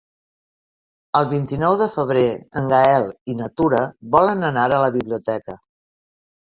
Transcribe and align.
El 1.19 1.27
vint-i-nou 1.33 1.75
de 1.83 1.89
febrer 1.97 2.25
en 2.63 2.73
Gaël 2.73 3.07
i 3.35 3.39
na 3.43 3.53
Tura 3.61 3.87
volen 4.19 4.53
anar 4.53 4.69
a 4.73 4.85
la 4.87 4.93
biblioteca. 5.01 5.63